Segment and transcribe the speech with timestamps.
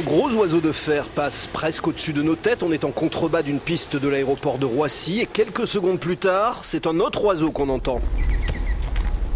[0.00, 2.62] Un gros oiseau de fer passe presque au-dessus de nos têtes.
[2.62, 6.60] On est en contrebas d'une piste de l'aéroport de Roissy et quelques secondes plus tard,
[6.62, 8.00] c'est un autre oiseau qu'on entend.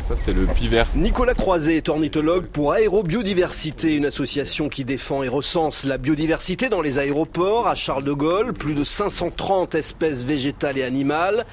[0.09, 0.87] Ça, c'est le pivert.
[0.95, 6.81] Nicolas Croiset est ornithologue pour Aérobiodiversité, une association qui défend et recense la biodiversité dans
[6.81, 7.69] les aéroports.
[7.69, 11.45] À Charles de Gaulle, plus de 530 espèces végétales et animales.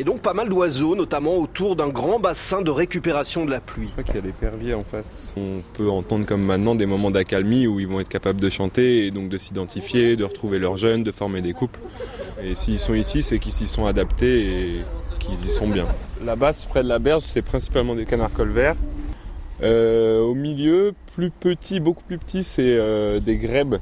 [0.00, 3.88] Et donc pas mal d'oiseaux, notamment autour d'un grand bassin de récupération de la pluie.
[3.88, 5.34] Je crois qu'il y a l'épervier en face.
[5.36, 9.06] On peut entendre comme maintenant des moments d'accalmie où ils vont être capables de chanter
[9.06, 11.80] et donc de s'identifier, de retrouver leurs jeunes, de former des couples.
[12.40, 14.84] Et s'ils sont ici, c'est qu'ils s'y sont adaptés et
[15.18, 15.86] qu'ils y sont bien.
[16.24, 18.76] Là-bas, près de la berge, c'est principalement des canards colverts.
[19.64, 23.78] Euh, au milieu, plus petit, beaucoup plus petit, c'est euh, des grèbes.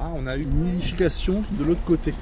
[0.00, 2.12] Ah, on a une nidification de l'autre côté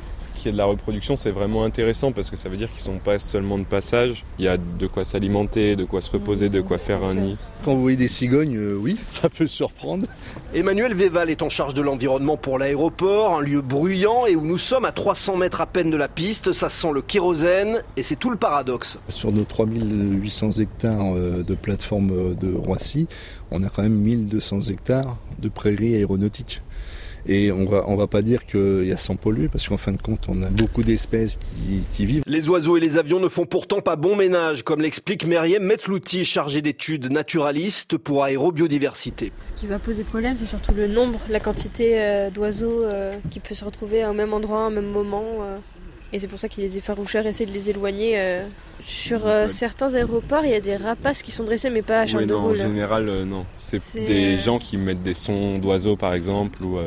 [0.42, 2.80] qu'il y ait de la reproduction, c'est vraiment intéressant parce que ça veut dire qu'ils
[2.82, 4.24] sont pas seulement de passage.
[4.40, 7.36] Il y a de quoi s'alimenter, de quoi se reposer, de quoi faire un nid.
[7.64, 10.06] Quand vous voyez des cigognes, euh, oui, ça peut surprendre.
[10.52, 14.58] Emmanuel Véval est en charge de l'environnement pour l'aéroport, un lieu bruyant et où nous
[14.58, 16.52] sommes à 300 mètres à peine de la piste.
[16.52, 18.98] Ça sent le kérosène et c'est tout le paradoxe.
[19.08, 23.06] Sur nos 3800 hectares euh, de plateforme euh, de Roissy,
[23.52, 26.62] on a quand même 1200 hectares de prairies aéronautiques.
[27.26, 29.92] Et on va, on va pas dire qu'il y a sans polluer, parce qu'en fin
[29.92, 31.38] de compte, on a beaucoup d'espèces
[31.92, 32.22] qui, vivent.
[32.26, 36.24] Les oiseaux et les avions ne font pourtant pas bon ménage, comme l'explique Meriem Metlouti,
[36.24, 39.32] chargée d'études naturalistes pour aérobiodiversité.
[39.54, 43.40] Ce qui va poser problème, c'est surtout le nombre, la quantité euh, d'oiseaux euh, qui
[43.40, 45.24] peut se retrouver au même endroit, au même moment.
[45.42, 45.58] Euh.
[46.12, 48.42] Et c'est pour ça que les effaroucheurs essaient de les éloigner.
[48.82, 52.00] Euh, sur euh, certains aéroports, il y a des rapaces qui sont dressés, mais pas
[52.00, 52.60] à Charles de Gaulle.
[52.60, 53.44] En général, euh, non.
[53.56, 56.78] C'est des gens qui mettent des sons d'oiseaux, par exemple, ou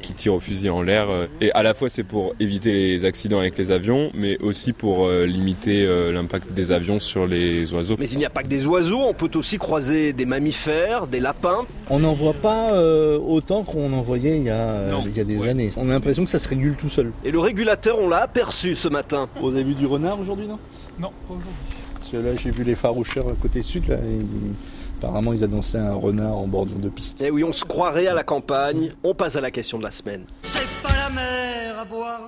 [0.00, 1.08] qui tirent au fusil en l'air.
[1.40, 5.08] et à la fois, c'est pour éviter les accidents avec les avions, mais aussi pour
[5.08, 7.96] limiter l'impact des avions sur les oiseaux.
[7.98, 11.20] Mais il n'y a pas que des oiseaux, on peut aussi croiser des mammifères, des
[11.20, 11.64] lapins.
[11.90, 12.78] On n'en voit pas
[13.18, 15.70] autant qu'on en voyait il y a, il y a des années.
[15.76, 17.12] On a l'impression que ça se régule tout seul.
[17.24, 19.28] Et le régulateur, on l'a aperçu ce matin.
[19.40, 20.58] Vous avez vu du renard aujourd'hui, non?
[20.98, 21.52] Non, pas aujourd'hui.
[21.94, 23.96] Parce que là, j'ai vu les faroucheurs côté sud, là.
[24.98, 27.20] Apparemment, ils annonçaient un renard en bordure de piste.
[27.20, 28.90] Eh oui, on se croirait à la campagne.
[29.02, 30.24] On passe à la question de la semaine.
[30.42, 32.20] C'est pas la mer à boire.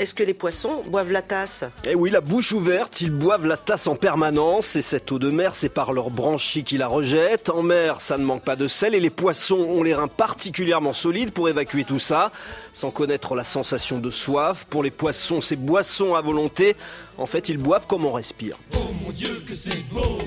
[0.00, 3.56] Est-ce que les poissons boivent la tasse Eh oui, la bouche ouverte, ils boivent la
[3.56, 7.48] tasse en permanence et cette eau de mer, c'est par leurs branchies qui la rejettent.
[7.48, 10.92] En mer, ça ne manque pas de sel et les poissons ont les reins particulièrement
[10.92, 12.32] solides pour évacuer tout ça.
[12.72, 16.74] Sans connaître la sensation de soif, pour les poissons, c'est boisson à volonté.
[17.16, 18.56] En fait, ils boivent comme on respire.
[18.74, 20.18] Oh mon Dieu, que c'est beau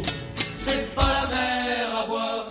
[0.58, 2.46] C'est pas la mer à boire